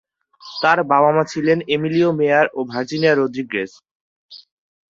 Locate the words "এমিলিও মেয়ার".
1.73-2.45